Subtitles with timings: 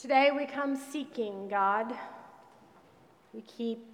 [0.00, 1.92] Today we come seeking God.
[3.34, 3.84] We keep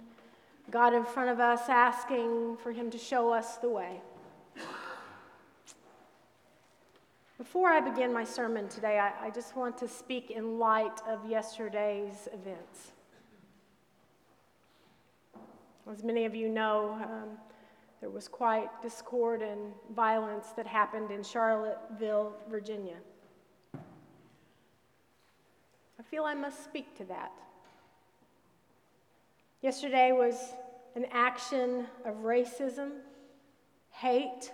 [0.71, 3.99] God in front of us, asking for Him to show us the way.
[7.37, 11.29] Before I begin my sermon today, I, I, just want to speak in light of
[11.29, 12.93] yesterday's events.
[15.91, 17.37] As many of you know, um,
[17.99, 22.95] there was quite discord and violence that happened in Charlottesville, Virginia.
[26.09, 27.31] Feel I must speak to that.
[29.61, 30.53] Yesterday was
[30.95, 32.91] an action of racism,
[33.91, 34.51] hate,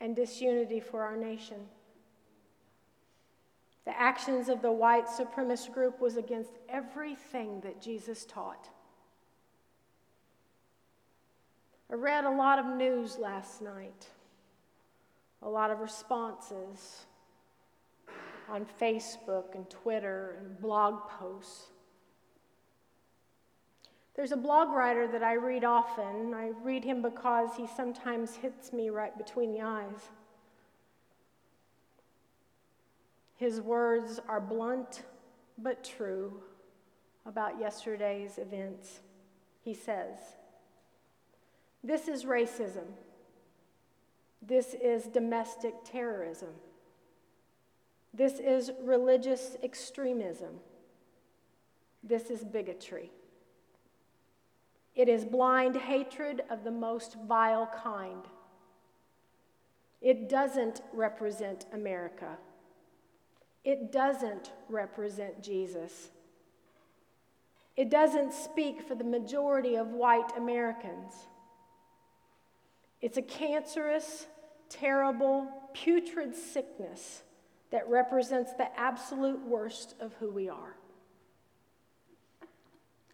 [0.00, 1.58] and disunity for our nation.
[3.84, 8.68] The actions of the white supremacist group was against everything that Jesus taught.
[11.90, 14.06] I read a lot of news last night,
[15.42, 17.06] a lot of responses
[18.50, 21.68] on Facebook and Twitter and blog posts.
[24.16, 26.34] There's a blog writer that I read often.
[26.34, 30.10] I read him because he sometimes hits me right between the eyes.
[33.36, 35.04] His words are blunt
[35.56, 36.42] but true
[37.24, 39.00] about yesterday's events.
[39.62, 40.16] He says,
[41.82, 42.84] This is racism.
[44.42, 46.50] This is domestic terrorism.
[48.12, 50.60] This is religious extremism.
[52.02, 53.10] This is bigotry.
[54.96, 58.24] It is blind hatred of the most vile kind.
[60.00, 62.36] It doesn't represent America.
[63.64, 66.08] It doesn't represent Jesus.
[67.76, 71.12] It doesn't speak for the majority of white Americans.
[73.00, 74.26] It's a cancerous,
[74.68, 77.22] terrible, putrid sickness
[77.70, 80.76] that represents the absolute worst of who we are.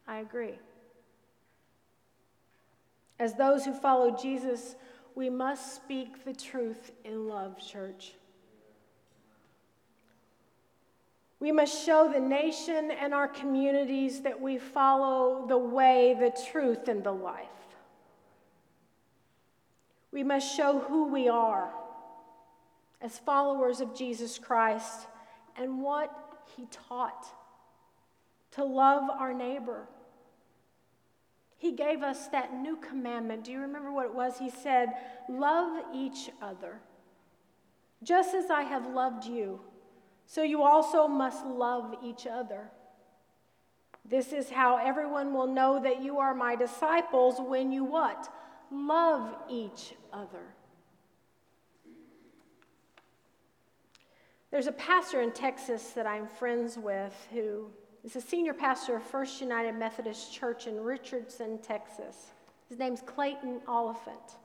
[0.08, 0.58] I agree.
[3.18, 4.76] As those who follow Jesus,
[5.14, 8.14] we must speak the truth in love, church.
[11.38, 16.88] We must show the nation and our communities that we follow the way, the truth,
[16.88, 17.46] and the life.
[20.12, 21.70] We must show who we are
[23.00, 25.06] as followers of Jesus Christ
[25.56, 26.10] and what
[26.56, 27.26] he taught
[28.52, 29.86] to love our neighbor.
[31.58, 33.44] He gave us that new commandment.
[33.44, 34.38] Do you remember what it was?
[34.38, 34.90] He said,
[35.28, 36.80] Love each other.
[38.02, 39.60] Just as I have loved you,
[40.26, 42.70] so you also must love each other.
[44.04, 48.32] This is how everyone will know that you are my disciples when you what?
[48.70, 50.54] Love each other.
[54.56, 57.68] There's a pastor in Texas that I'm friends with who
[58.02, 62.32] is a senior pastor of First United Methodist Church in Richardson, Texas.
[62.70, 64.38] His name's Clayton Oliphant.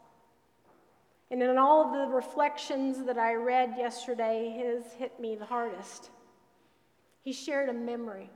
[1.30, 6.10] And in all of the reflections that I read yesterday, his hit me the hardest.
[7.24, 8.30] He shared a memory.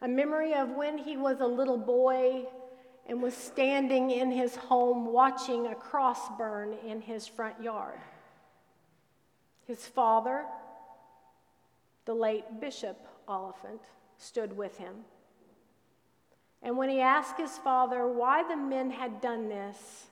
[0.00, 2.46] A memory of when he was a little boy
[3.06, 7.98] and was standing in his home watching a cross burn in his front yard.
[9.66, 10.44] His father,
[12.04, 13.82] the late Bishop Oliphant,
[14.18, 14.96] stood with him.
[16.62, 20.06] And when he asked his father why the men had done this,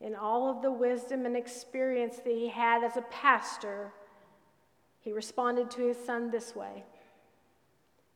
[0.00, 3.92] in all of the wisdom and experience that he had as a pastor,
[5.00, 6.84] he responded to his son this way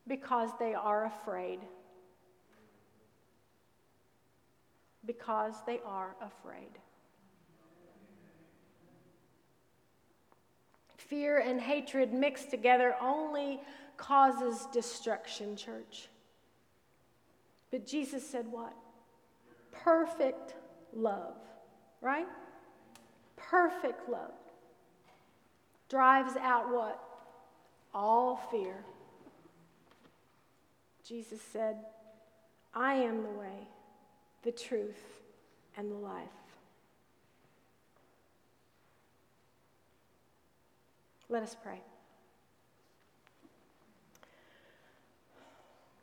[0.07, 1.61] because they are afraid.
[5.05, 6.79] Because they are afraid.
[11.09, 13.61] Fear and hatred mixed together only
[13.97, 16.09] causes destruction, church.
[17.71, 18.75] But Jesus said what?
[19.71, 20.55] Perfect
[20.95, 21.37] love,
[22.01, 22.29] right?
[23.37, 24.33] Perfect love
[25.93, 26.99] drives out what?
[27.93, 28.83] All fear.
[31.07, 31.77] Jesus said,
[32.75, 33.69] I am the way,
[34.43, 35.21] the truth,
[35.77, 36.42] and the life.
[41.33, 41.81] Let us pray.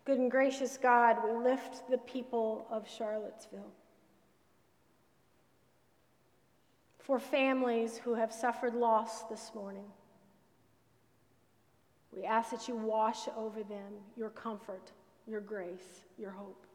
[0.04, 3.72] Good and gracious God, we lift the people of Charlottesville.
[6.98, 9.86] For families who have suffered loss this morning,
[12.12, 14.92] we ask that you wash over them your comfort,
[15.28, 16.66] your grace, your hope.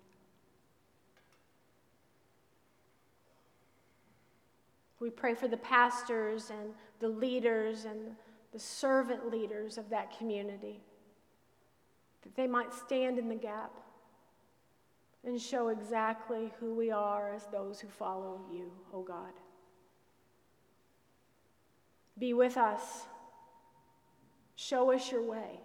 [5.01, 6.71] We pray for the pastors and
[7.01, 8.15] the leaders and
[8.55, 10.81] the servant leaders of that community.
[12.23, 13.73] that they might stand in the gap
[15.27, 19.33] and show exactly who we are as those who follow you, O oh God.
[22.19, 23.03] Be with us.
[24.57, 25.61] Show us your way.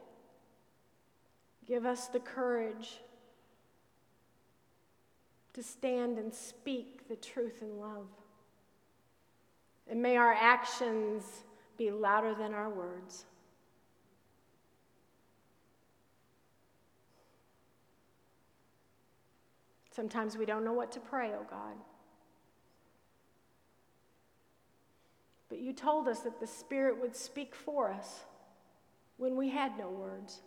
[1.65, 2.99] Give us the courage
[5.53, 8.07] to stand and speak the truth in love.
[9.87, 11.23] And may our actions
[11.79, 13.25] be louder than our words.
[19.89, 21.75] Sometimes we don't know what to pray, oh God.
[25.47, 28.19] But you told us that the Spirit would speak for us
[29.17, 30.41] when we had no words.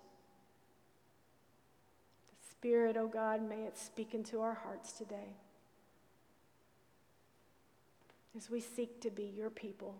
[2.28, 5.34] The Spirit, oh God, may it speak into our hearts today
[8.36, 9.96] as we seek to be your people,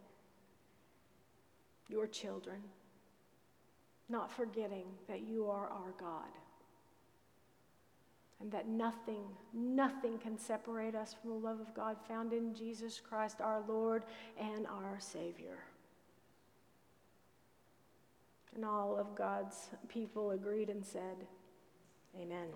[1.93, 2.59] your children,
[4.09, 6.31] not forgetting that you are our God
[8.43, 9.23] and that nothing,
[9.55, 14.03] nothing can separate us from the love of God found in Jesus Christ, our Lord
[14.37, 15.59] and our Savior.
[18.56, 21.25] And all of God's people agreed and said,
[22.21, 22.49] Amen.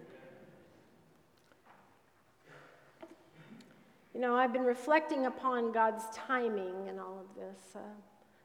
[4.12, 7.76] You know, I've been reflecting upon God's timing in all of this.
[7.76, 7.80] Uh,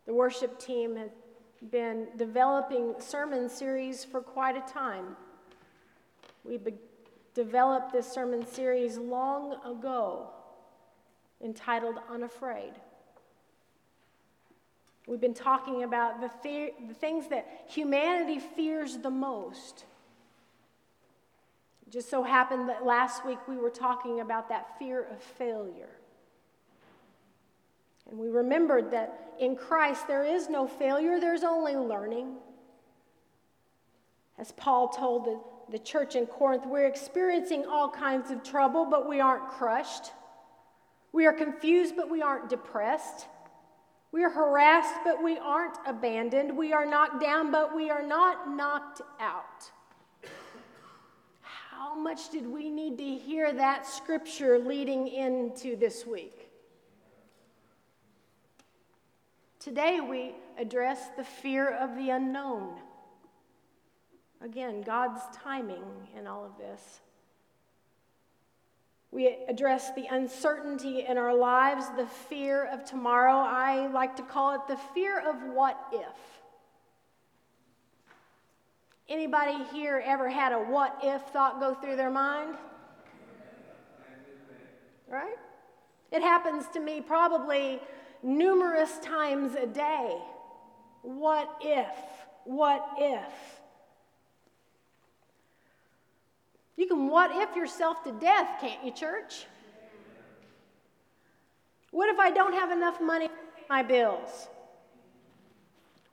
[0.06, 1.12] the worship team has
[1.70, 5.16] been developing sermon series for quite a time.
[6.44, 6.74] We be-
[7.34, 10.30] developed this sermon series long ago
[11.44, 12.74] entitled Unafraid.
[15.08, 19.86] We've been talking about the, fear, the things that humanity fears the most.
[21.90, 25.90] Just so happened that last week we were talking about that fear of failure.
[28.12, 32.36] And we remembered that in Christ there is no failure, there's only learning.
[34.38, 35.40] As Paul told the
[35.72, 40.12] the church in Corinth, we're experiencing all kinds of trouble, but we aren't crushed.
[41.14, 43.28] We are confused, but we aren't depressed.
[44.12, 46.56] We are harassed, but we aren't abandoned.
[46.56, 49.72] We are knocked down, but we are not knocked out.
[51.42, 56.41] How much did we need to hear that scripture leading into this week?
[59.62, 62.80] Today, we address the fear of the unknown.
[64.44, 65.84] Again, God's timing
[66.18, 67.02] in all of this.
[69.12, 73.36] We address the uncertainty in our lives, the fear of tomorrow.
[73.36, 76.42] I like to call it the fear of what if.
[79.08, 82.56] Anybody here ever had a what if thought go through their mind?
[85.08, 85.36] Right?
[86.12, 87.80] It happens to me probably
[88.24, 90.18] numerous times a day.
[91.02, 91.96] What if?
[92.46, 93.62] What if?
[96.78, 99.46] You can what if yourself to death, can't you, church?
[101.92, 104.48] What if I don't have enough money to pay my bills?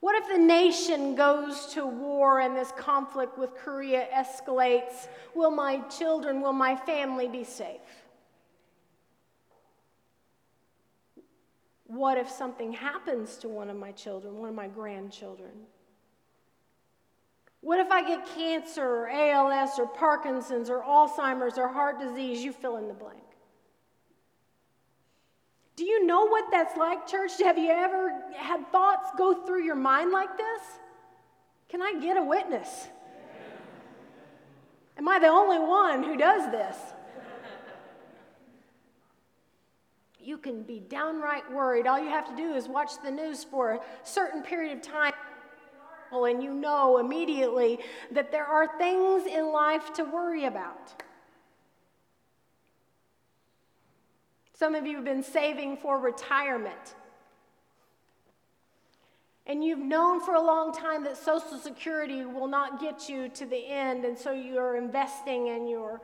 [0.00, 5.08] What if the nation goes to war and this conflict with Korea escalates?
[5.34, 7.80] Will my children, will my family be safe?
[11.88, 15.50] What if something happens to one of my children, one of my grandchildren?
[17.62, 22.44] What if I get cancer or ALS or Parkinson's or Alzheimer's or heart disease?
[22.44, 23.22] You fill in the blank.
[25.76, 27.40] Do you know what that's like, church?
[27.42, 30.60] Have you ever had thoughts go through your mind like this?
[31.70, 32.88] Can I get a witness?
[34.98, 36.76] Am I the only one who does this?
[40.28, 41.86] You can be downright worried.
[41.86, 45.14] All you have to do is watch the news for a certain period of time
[46.12, 47.78] and you know immediately
[48.12, 51.02] that there are things in life to worry about.
[54.52, 56.94] Some of you have been saving for retirement.
[59.46, 63.46] And you've known for a long time that Social Security will not get you to
[63.46, 66.02] the end, and so you're investing and you're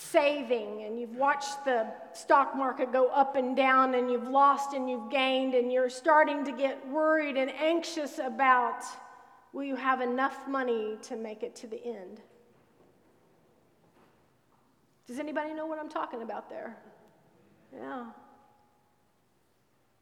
[0.00, 4.88] saving, and you've watched the stock market go up and down, and you've lost and
[4.88, 8.82] you've gained, and you're starting to get worried and anxious about
[9.52, 12.20] will you have enough money to make it to the end?
[15.06, 16.76] Does anybody know what I'm talking about there?
[17.74, 18.06] Yeah.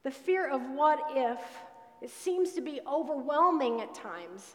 [0.02, 1.40] The fear of what if,
[2.02, 4.54] it seems to be overwhelming at times.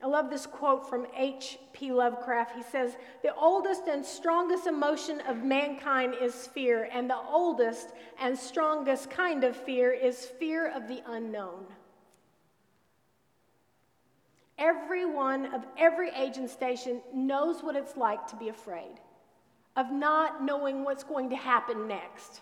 [0.00, 1.92] I love this quote from H.P.
[1.92, 2.54] Lovecraft.
[2.54, 7.88] He says, The oldest and strongest emotion of mankind is fear, and the oldest
[8.20, 11.64] and strongest kind of fear is fear of the unknown.
[14.56, 19.00] Everyone of every age and station knows what it's like to be afraid,
[19.76, 22.40] of not knowing what's going to happen next.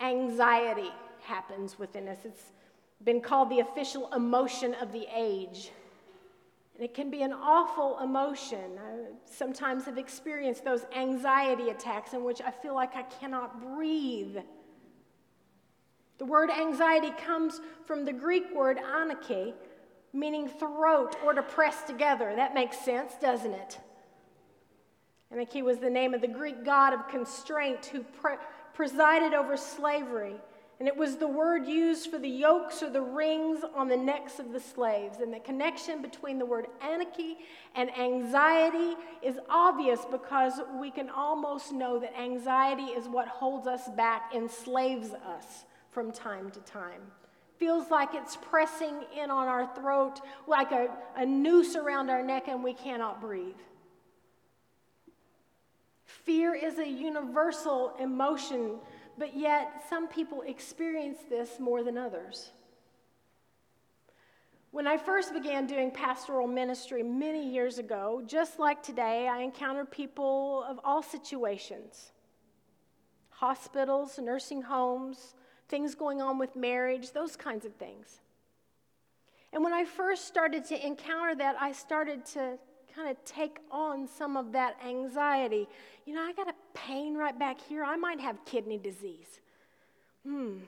[0.00, 0.90] Anxiety
[1.22, 2.18] happens within us.
[2.24, 2.52] It's
[3.04, 5.70] been called the official emotion of the age.
[6.74, 8.78] And it can be an awful emotion.
[8.78, 14.38] I sometimes have experienced those anxiety attacks in which I feel like I cannot breathe.
[16.18, 19.54] The word anxiety comes from the Greek word ananke,
[20.12, 22.32] meaning throat or to press together.
[22.34, 23.78] That makes sense, doesn't it?
[25.32, 28.36] Ananke was the name of the Greek god of constraint who pre-
[28.74, 30.36] presided over slavery.
[30.80, 34.38] And it was the word used for the yokes or the rings on the necks
[34.38, 35.18] of the slaves.
[35.18, 37.36] And the connection between the word anarchy
[37.74, 43.90] and anxiety is obvious because we can almost know that anxiety is what holds us
[43.90, 47.02] back, enslaves us from time to time.
[47.58, 52.48] Feels like it's pressing in on our throat like a, a noose around our neck
[52.48, 53.52] and we cannot breathe.
[56.06, 58.78] Fear is a universal emotion
[59.18, 62.50] but yet some people experience this more than others.
[64.72, 69.90] When I first began doing pastoral ministry many years ago, just like today, I encountered
[69.90, 72.12] people of all situations
[73.30, 75.34] hospitals, nursing homes,
[75.70, 78.20] things going on with marriage, those kinds of things.
[79.52, 82.58] And when I first started to encounter that, I started to
[83.00, 85.66] kind of take on some of that anxiety.
[86.06, 87.84] You know, I got a pain right back here.
[87.84, 89.40] I might have kidney disease.
[90.24, 90.58] Hmm.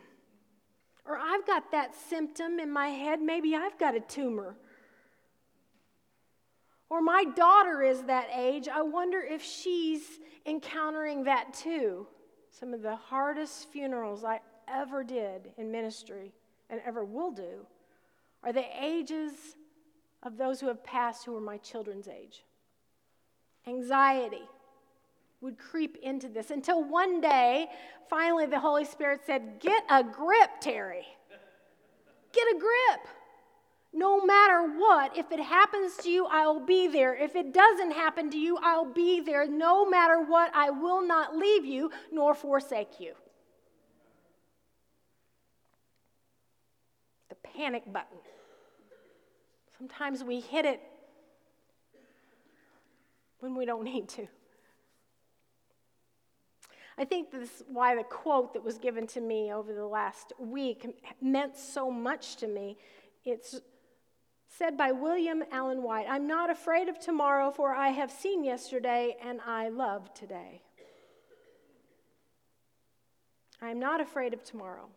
[1.05, 3.21] Or I've got that symptom in my head.
[3.21, 4.57] Maybe I've got a tumor.
[6.89, 8.69] Or my daughter is that age.
[8.69, 12.07] I wonder if she's encountering that too.
[12.51, 16.33] Some of the hardest funerals I ever did in ministry
[16.71, 17.67] and ever will do
[18.43, 19.33] are the ages
[20.23, 22.45] of those who have passed who were my children's age.
[23.67, 24.49] Anxiety
[25.41, 27.67] would creep into this until one day,
[28.09, 31.03] finally, the Holy Spirit said, Get a grip, Terri.
[32.33, 33.09] Get a grip.
[33.93, 37.15] No matter what, if it happens to you, I'll be there.
[37.15, 39.47] If it doesn't happen to you, I'll be there.
[39.47, 43.13] No matter what, I will not leave you nor forsake you.
[47.29, 48.19] The panic button.
[49.83, 50.81] Sometimes we hit it
[53.41, 54.29] when we don't need to.
[56.97, 60.35] I think this is why the quote that was given to me over the last
[60.39, 60.87] week
[61.21, 62.77] meant so much to me.
[63.25, 63.61] It's
[64.47, 69.17] said by William Allen White I'm not afraid of tomorrow, for I have seen yesterday
[69.21, 70.63] and I love today.
[73.61, 74.91] I am not afraid of tomorrow,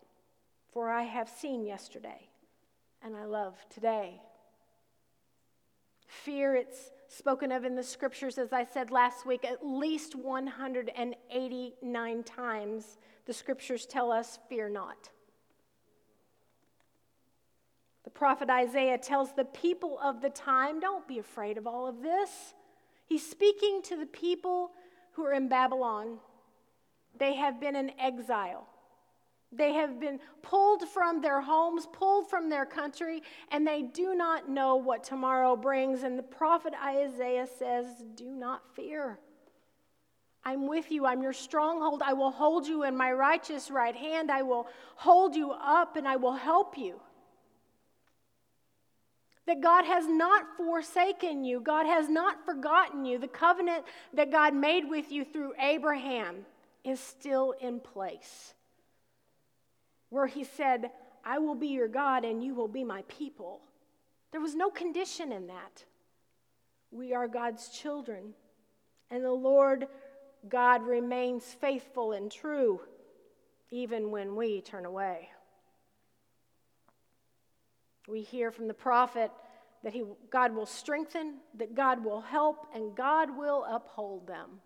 [0.72, 2.30] for I have seen yesterday
[3.02, 4.22] and I love today.
[6.24, 12.24] Fear, it's spoken of in the scriptures, as I said last week, at least 189
[12.24, 12.98] times.
[13.26, 15.10] The scriptures tell us, Fear not.
[18.04, 22.02] The prophet Isaiah tells the people of the time, Don't be afraid of all of
[22.02, 22.54] this.
[23.06, 24.72] He's speaking to the people
[25.14, 26.18] who are in Babylon.
[27.18, 28.68] They have been in exile.
[29.52, 33.22] They have been pulled from their homes, pulled from their country,
[33.52, 36.04] and they do not know what tomorrow brings.
[36.04, 37.86] And the prophet Isaiah says,
[38.16, 39.20] Do not fear.
[40.44, 41.06] I'm with you.
[41.06, 42.04] I'm your stronghold.
[42.06, 44.30] I will hold you in my righteous right hand.
[44.30, 47.00] I will hold you up and I will help you.
[49.48, 53.20] That God has not forsaken you, God has not forgotten you.
[53.20, 56.46] The covenant that God made with you through Abraham
[56.84, 58.56] is still in place
[60.10, 60.92] where he said,
[61.24, 63.62] I will be your God and you will be my people.
[64.32, 65.84] There was no condition in that.
[66.92, 68.34] We are God's children,
[69.10, 69.88] and the Lord
[70.48, 72.82] God remains faithful and true
[73.72, 75.30] even when we turn away.
[78.08, 79.32] We hear from the prophet
[79.84, 84.62] that he, God will strengthen, that God will help, and God will uphold them.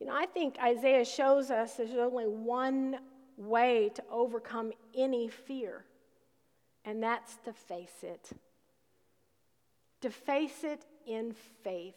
[0.00, 2.98] You know, I think Isaiah shows us there's only one
[3.36, 5.84] way to overcome any fear,
[6.84, 8.30] and that's to face it.
[10.02, 11.34] To face it in
[11.64, 11.94] faith.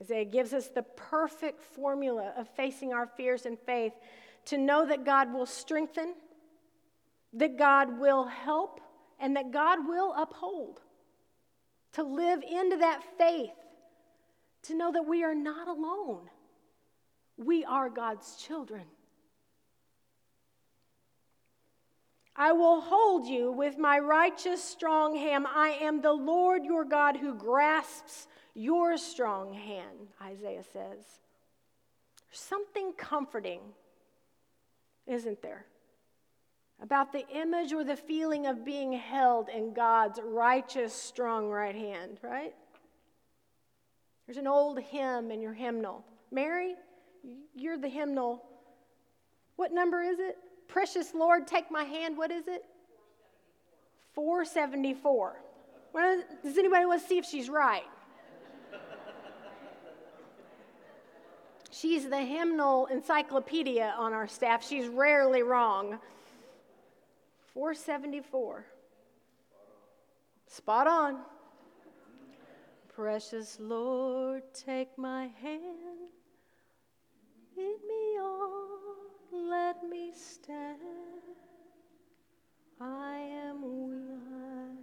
[0.00, 3.94] Isaiah gives us the perfect formula of facing our fears in faith
[4.46, 6.14] to know that God will strengthen,
[7.32, 8.80] that God will help,
[9.18, 10.80] and that God will uphold.
[11.94, 13.50] To live into that faith
[14.66, 16.28] to know that we are not alone.
[17.36, 18.84] We are God's children.
[22.34, 25.46] I will hold you with my righteous strong hand.
[25.54, 31.20] I am the Lord your God who grasps your strong hand, Isaiah says.
[32.30, 33.60] Something comforting,
[35.06, 35.64] isn't there?
[36.82, 42.18] About the image or the feeling of being held in God's righteous, strong right hand,
[42.22, 42.54] right?
[44.26, 46.04] There's an old hymn in your hymnal.
[46.30, 46.74] Mary,
[47.54, 48.42] you're the hymnal.
[49.56, 50.36] What number is it?
[50.68, 52.16] Precious Lord, take my hand.
[52.16, 52.64] What is it?
[54.14, 55.36] 474.
[55.92, 56.40] 474.
[56.42, 57.84] Does anybody want to see if she's right?
[61.70, 64.66] She's the hymnal encyclopedia on our staff.
[64.66, 65.98] She's rarely wrong.
[67.52, 68.64] 474.
[70.46, 71.18] Spot on.
[72.96, 76.08] Precious Lord, take my hand,
[77.54, 80.78] lead me on, let me stand.
[82.80, 84.78] I am weak,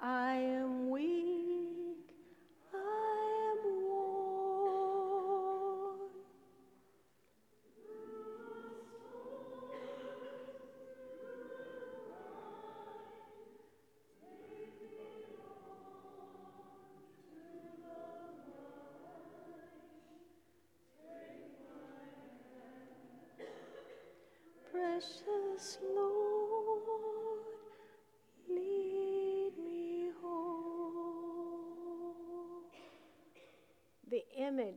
[0.00, 1.31] I am weak,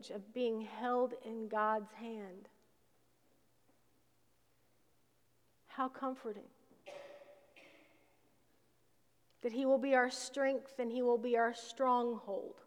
[0.09, 2.50] of being held in God's hand.
[5.67, 6.43] How comforting.
[9.41, 12.62] That He will be our strength and He will be our stronghold.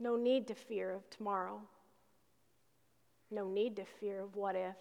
[0.00, 1.60] No need to fear of tomorrow.
[3.30, 4.76] No need to fear of what if.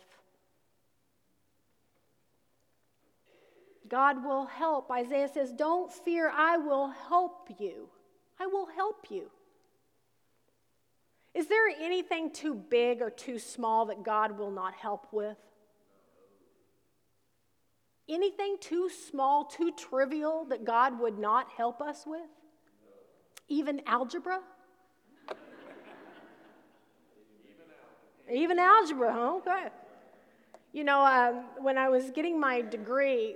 [3.89, 4.91] God will help.
[4.91, 7.89] Isaiah says, Don't fear, I will help you.
[8.39, 9.31] I will help you.
[11.37, 15.37] Is there anything too big or too small that God will not help with?
[18.09, 22.25] Anything too small, too trivial that God would not help us with?
[23.47, 24.39] Even algebra?
[28.33, 29.35] Even algebra, huh?
[29.35, 29.67] Okay.
[30.73, 33.35] You know, um, when I was getting my degree,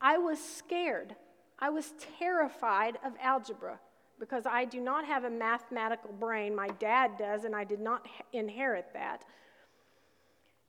[0.00, 1.14] I was scared.
[1.56, 3.78] I was terrified of algebra
[4.22, 6.54] because I do not have a mathematical brain.
[6.54, 9.24] My dad does, and I did not inherit that.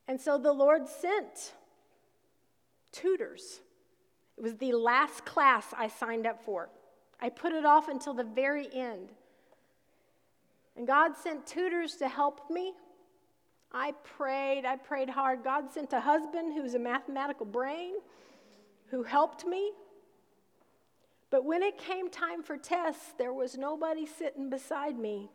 [0.08, 1.52] And so the Lord sent
[2.90, 3.60] tutors.
[4.36, 6.68] It was the last class I signed up for.
[7.20, 9.10] I put it off until the very end.
[10.76, 12.72] And God sent tutors to help me.
[13.70, 15.44] I prayed, I prayed hard.
[15.44, 17.94] God sent a husband who's a mathematical brain
[18.86, 19.70] who helped me.
[21.34, 25.32] But when it came time for tests, there was nobody sitting beside me.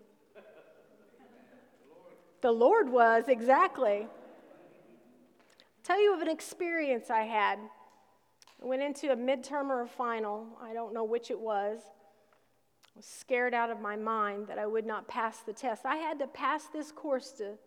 [2.40, 4.08] The Lord was, exactly.
[5.84, 7.60] tell you of an experience I had.
[8.64, 11.82] I went into a midterm or a final, I don't know which it was.
[11.86, 15.86] I was scared out of my mind that I would not pass the test.
[15.86, 17.58] I had to pass this course to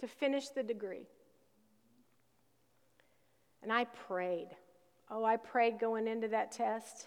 [0.00, 1.06] to finish the degree.
[3.62, 4.48] And I prayed.
[5.08, 7.06] Oh, I prayed going into that test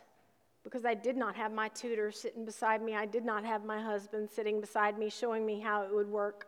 [0.69, 2.93] because I did not have my tutor sitting beside me.
[2.93, 6.47] I did not have my husband sitting beside me showing me how it would work.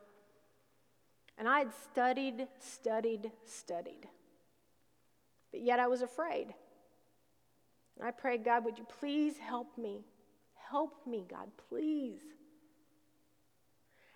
[1.39, 4.07] And I had studied, studied, studied.
[5.51, 6.53] But yet I was afraid.
[7.97, 10.05] And I prayed, God, would you please help me?
[10.69, 12.21] Help me, God, please.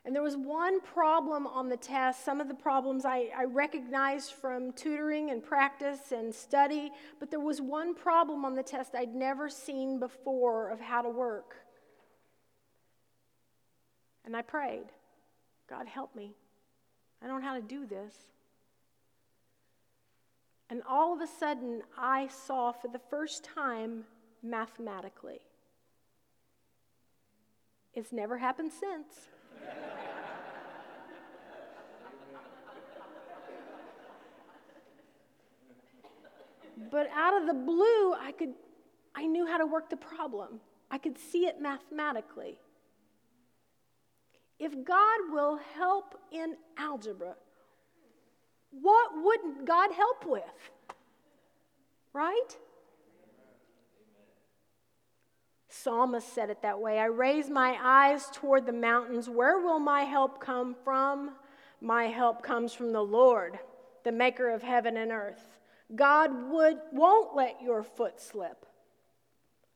[0.05, 2.23] And there was one problem on the test.
[2.23, 7.39] Some of the problems I, I, recognized from tutoring and practice and study, but there
[7.39, 11.55] was one problem on the test I'd never seen before of how to work.
[14.25, 14.85] And I prayed,
[15.67, 16.35] God, help me.
[17.23, 18.13] I don't know how to do this.
[20.69, 24.03] And all of a sudden, I saw for the first time
[24.43, 25.39] mathematically.
[27.95, 29.29] It's never happened since.
[36.91, 38.53] But out of the blue, I could
[39.15, 40.59] I knew how to work the problem.
[40.91, 42.57] I could see it mathematically.
[44.59, 47.35] If God will help in algebra,
[48.71, 50.43] what wouldn't God help with?
[52.13, 52.57] Right?
[55.81, 59.29] Psalmist said it that way I raise my eyes toward the mountains.
[59.29, 61.31] Where will my help come from?
[61.81, 63.59] My help comes from the Lord
[64.03, 65.57] the maker of heaven and earth.
[65.93, 68.65] God would, won't let your foot slip.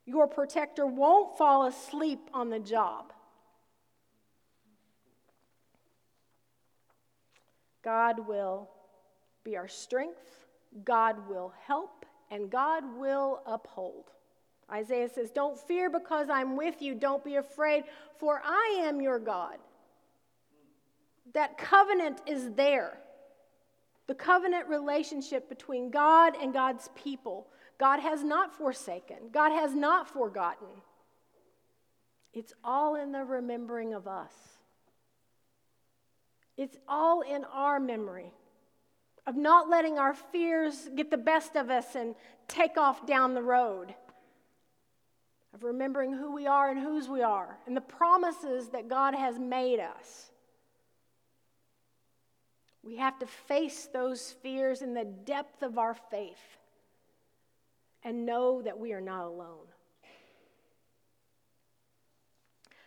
[0.05, 3.11] Your protector won't fall asleep on the job.
[7.83, 8.69] God will
[9.43, 10.45] be our strength,
[10.83, 14.11] God will help, and God will uphold.
[14.71, 16.95] Isaiah says, Don't fear because I'm with you.
[16.95, 17.83] Don't be afraid,
[18.17, 19.57] for I am your God.
[21.33, 22.99] That covenant is there.
[24.07, 27.47] The covenant relationship between God and God's people.
[27.77, 30.67] God has not forsaken, God has not forgotten.
[32.33, 34.33] It's all in the remembering of us.
[36.57, 38.33] It's all in our memory
[39.25, 42.15] of not letting our fears get the best of us and
[42.47, 43.93] take off down the road,
[45.53, 49.39] of remembering who we are and whose we are, and the promises that God has
[49.39, 50.31] made us.
[52.83, 56.57] We have to face those fears in the depth of our faith
[58.03, 59.65] and know that we are not alone.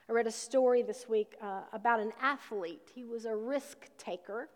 [0.09, 2.90] I read a story this week uh, about an athlete.
[2.94, 4.48] He was a risk taker.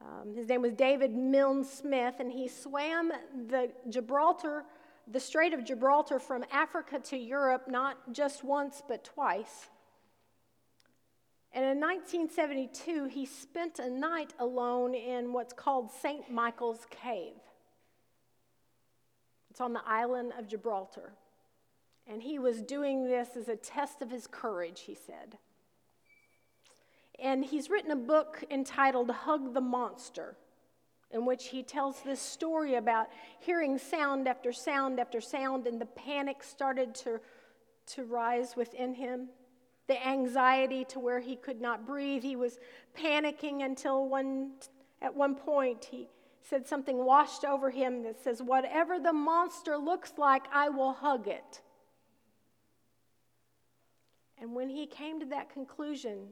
[0.00, 3.12] Um, his name was David Milne Smith, and he swam
[3.48, 4.64] the Gibraltar,
[5.06, 9.68] the Strait of Gibraltar from Africa to Europe not just once but twice.
[11.52, 16.30] And in 1972, he spent a night alone in what's called St.
[16.30, 17.34] Michael's Cave.
[19.50, 21.12] It's on the island of Gibraltar.
[22.06, 25.38] And he was doing this as a test of his courage, he said.
[27.18, 30.36] And he's written a book entitled Hug the Monster,
[31.12, 33.08] in which he tells this story about
[33.40, 37.20] hearing sound after sound after sound, and the panic started to,
[37.86, 39.28] to rise within him.
[39.88, 42.22] The anxiety to where he could not breathe.
[42.22, 42.58] He was
[42.96, 44.52] panicking until one,
[45.02, 46.08] at one point he
[46.42, 51.26] said something washed over him that says, Whatever the monster looks like, I will hug
[51.26, 51.60] it.
[54.40, 56.28] And when he came to that conclusion,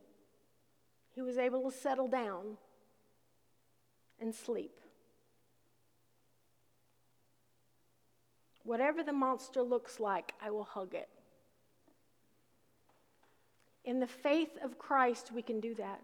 [1.10, 2.56] he was able to settle down
[4.20, 4.81] and sleep.
[8.64, 11.09] Whatever the monster looks like, I will hug it.
[13.85, 16.02] In the faith of Christ, we can do that.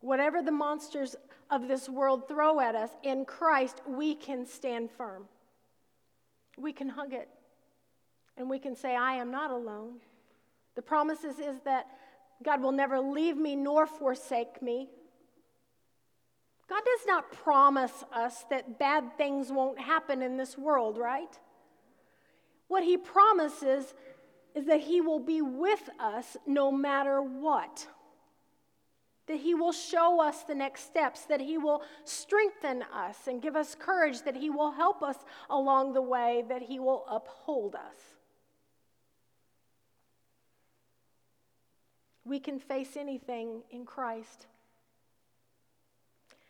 [0.00, 1.16] Whatever the monsters
[1.50, 5.24] of this world throw at us, in Christ, we can stand firm.
[6.56, 7.28] We can hug it.
[8.38, 9.96] And we can say, I am not alone.
[10.74, 11.86] The promises is that
[12.42, 14.88] God will never leave me nor forsake me.
[16.68, 21.38] God does not promise us that bad things won't happen in this world, right?
[22.68, 23.94] What He promises
[24.54, 27.86] is that He will be with us no matter what.
[29.28, 33.56] That He will show us the next steps, that He will strengthen us and give
[33.56, 35.16] us courage, that He will help us
[35.48, 37.96] along the way, that He will uphold us.
[42.24, 44.46] We can face anything in Christ.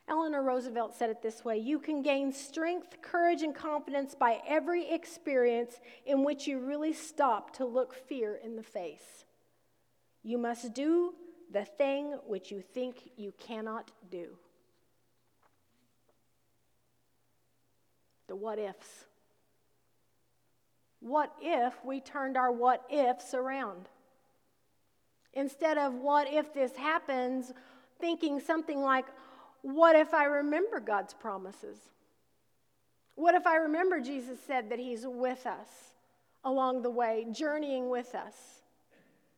[0.09, 4.91] Eleanor Roosevelt said it this way You can gain strength, courage, and confidence by every
[4.91, 9.25] experience in which you really stop to look fear in the face.
[10.23, 11.15] You must do
[11.51, 14.37] the thing which you think you cannot do.
[18.27, 19.07] The what ifs.
[21.01, 23.89] What if we turned our what ifs around?
[25.33, 27.53] Instead of what if this happens,
[28.01, 29.07] thinking something like,
[29.63, 31.79] what if I remember God's promises?
[33.15, 35.69] What if I remember Jesus said that He's with us
[36.45, 38.35] along the way, journeying with us?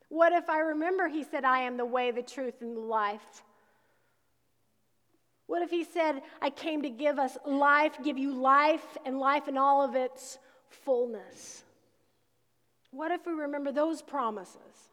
[0.09, 3.43] What if I remember He said, I am the way, the truth, and the life?
[5.47, 9.49] What if He said, I came to give us life, give you life, and life
[9.49, 11.65] in all of its fullness?
[12.91, 14.90] What if we remember those promises?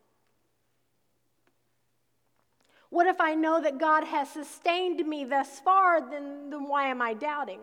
[2.90, 7.02] What if I know that God has sustained me thus far, then, then why am
[7.02, 7.60] I doubting?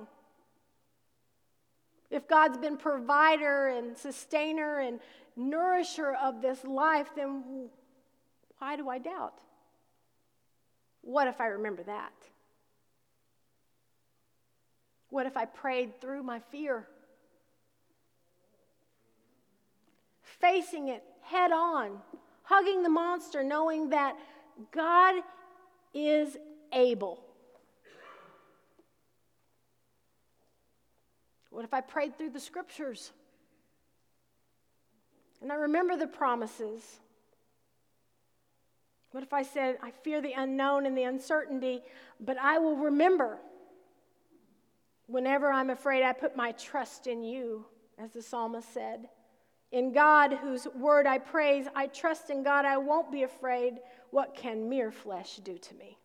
[2.10, 5.00] If God's been provider and sustainer and
[5.36, 7.68] nourisher of this life, then
[8.58, 9.34] why do I doubt?
[11.00, 12.12] What if I remember that?
[15.10, 16.86] What if I prayed through my fear?
[20.22, 21.98] Facing it head on,
[22.42, 24.16] hugging the monster, knowing that
[24.70, 25.22] God
[25.92, 26.36] is
[26.72, 27.20] able.
[31.50, 33.12] What if I prayed through the scriptures?
[35.40, 36.98] And I remember the promises.
[39.12, 41.82] What if I said, I fear the unknown and the uncertainty,
[42.18, 43.38] but I will remember?
[45.06, 47.66] Whenever I'm afraid, I put my trust in you,
[47.98, 49.08] as the psalmist said.
[49.74, 53.80] In God, whose word I praise, I trust in God, I won't be afraid.
[54.12, 55.98] What can mere flesh do to me?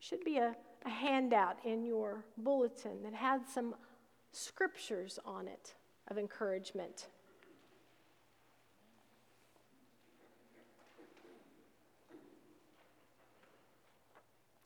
[0.00, 0.56] Should be a,
[0.86, 3.74] a handout in your bulletin that had some
[4.32, 5.74] scriptures on it
[6.08, 7.08] of encouragement.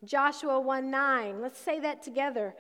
[0.05, 1.43] Joshua 1 9.
[1.43, 2.55] Let's say that together.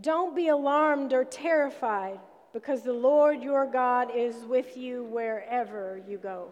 [0.00, 2.20] Don't be alarmed or terrified,
[2.54, 6.50] because the Lord your God is with you wherever you go.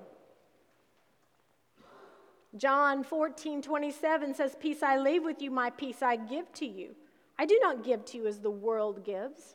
[2.57, 6.97] John 14 27 says, Peace I leave with you, my peace I give to you.
[7.38, 9.55] I do not give to you as the world gives.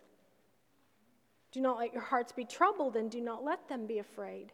[1.51, 4.53] Do not let your hearts be troubled, and do not let them be afraid.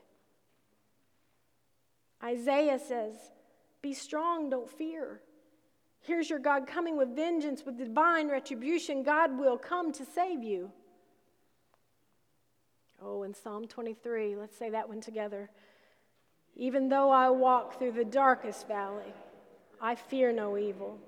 [2.24, 3.16] Isaiah says,
[3.82, 5.22] Be strong, don't fear.
[6.02, 9.04] Here's your God coming with vengeance, with divine retribution.
[9.04, 10.72] God will come to save you.
[13.06, 15.50] Oh, in Psalm 23, let's say that one together.
[16.56, 19.14] Even though I walk through the darkest valley,
[19.82, 21.00] I fear no evil,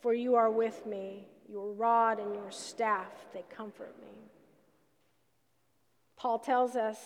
[0.00, 1.26] for you are with me.
[1.50, 4.30] Your rod and your staff, they comfort me.
[6.16, 6.98] Paul tells us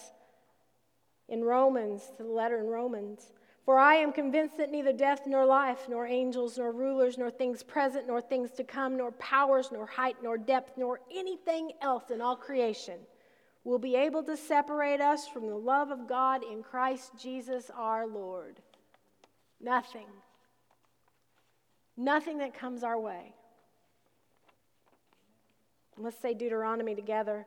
[1.28, 3.32] in Romans, the letter in Romans,
[3.64, 7.62] for I am convinced that neither death nor life, nor angels, nor rulers, nor things
[7.62, 12.20] present, nor things to come, nor powers, nor height, nor depth, nor anything else in
[12.20, 12.98] all creation
[13.64, 18.06] will be able to separate us from the love of God in Christ Jesus our
[18.06, 18.60] Lord.
[19.60, 20.06] Nothing.
[21.96, 23.34] Nothing that comes our way.
[25.96, 27.46] Let's say Deuteronomy together.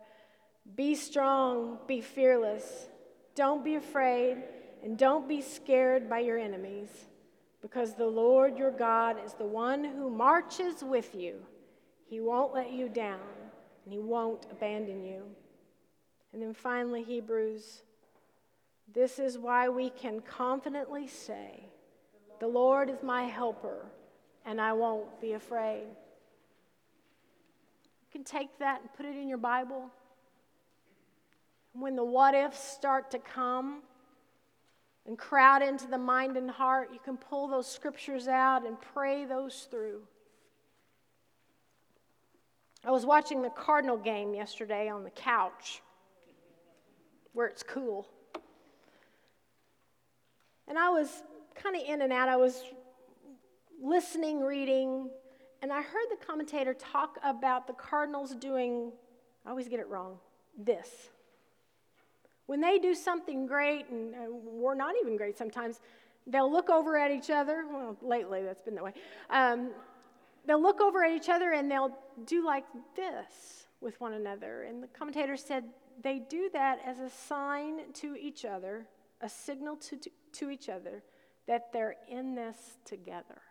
[0.75, 2.87] Be strong, be fearless.
[3.35, 4.43] Don't be afraid
[4.85, 6.89] and don't be scared by your enemies,
[7.59, 11.41] because the Lord your God is the one who marches with you.
[12.05, 13.19] He won't let you down,
[13.83, 15.23] and He won't abandon you.
[16.35, 17.81] And then finally, Hebrews.
[18.93, 21.69] This is why we can confidently say,
[22.41, 23.85] The Lord is my helper,
[24.45, 25.85] and I won't be afraid.
[27.85, 29.89] You can take that and put it in your Bible.
[31.71, 33.81] When the what ifs start to come,
[35.07, 39.23] and crowd into the mind and heart, you can pull those scriptures out and pray
[39.23, 40.01] those through.
[42.83, 45.81] I was watching the Cardinal game yesterday on the couch
[47.35, 48.07] where it's cool.
[50.67, 51.21] And I was
[51.53, 52.29] kind of in and out.
[52.29, 52.63] I was
[53.83, 55.09] listening, reading,
[55.61, 58.91] and I heard the commentator talk about the Cardinals doing,
[59.45, 60.17] I always get it wrong,
[60.57, 60.89] this.
[62.45, 65.81] When they do something great, and, and we're not even great sometimes,
[66.25, 67.65] they'll look over at each other.
[67.69, 68.93] Well, lately that's been that way.
[69.29, 69.71] Um,
[70.47, 74.63] they'll look over at each other and they'll do like this with one another.
[74.63, 75.65] And the commentator said
[76.01, 78.87] they do that as a sign to each other,
[79.21, 81.03] a signal to, to, to each other
[81.47, 83.41] that they're in this together.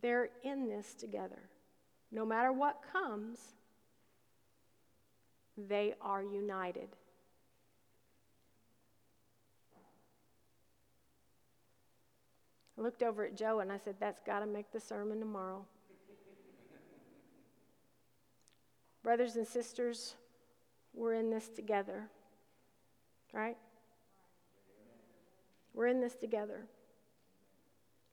[0.00, 1.48] They're in this together.
[2.10, 3.38] No matter what comes,
[5.56, 6.88] they are united.
[12.78, 15.64] I looked over at Joe and I said, That's got to make the sermon tomorrow.
[19.02, 20.14] Brothers and sisters,
[20.94, 22.08] we're in this together,
[23.32, 23.56] right?
[25.74, 26.66] We're in this together.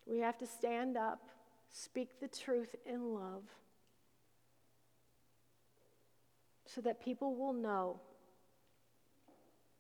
[0.06, 1.30] We have to stand up,
[1.72, 3.44] speak the truth in love
[6.66, 8.00] so that people will know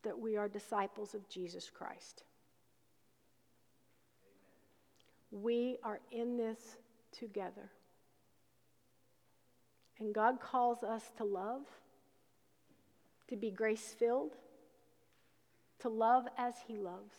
[0.03, 2.23] that we are disciples of Jesus Christ.
[5.31, 6.77] We are in this
[7.11, 7.71] together.
[9.99, 11.61] And God calls us to love,
[13.29, 14.35] to be grace filled,
[15.79, 17.15] to love as He loves.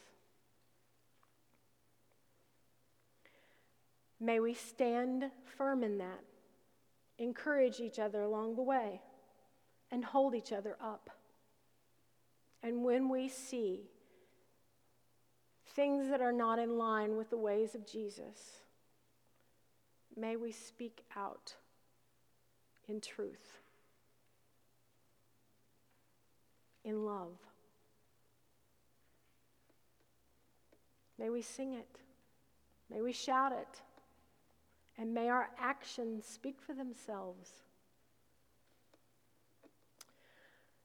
[4.20, 6.24] May we stand firm in that,
[7.18, 9.00] encourage each other along the way
[9.90, 11.10] and hold each other up.
[12.62, 13.90] And when we see
[15.68, 18.62] things that are not in line with the ways of Jesus,
[20.16, 21.54] may we speak out
[22.88, 23.59] in truth,
[26.85, 27.37] in love.
[31.18, 31.99] May we sing it.
[32.90, 33.81] May we shout it.
[34.99, 37.51] And may our actions speak for themselves.